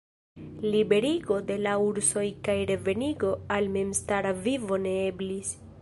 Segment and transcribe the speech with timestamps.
[0.75, 5.55] Liberigo de la ursoj kaj revenigo al memstara vivo ne eblis.